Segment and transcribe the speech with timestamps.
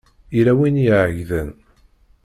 [0.35, 1.49] Yella win i iɛeyyḍen.